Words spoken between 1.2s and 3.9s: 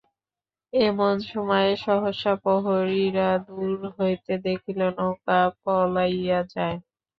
সময়ে সহসা প্রহরীরা দূর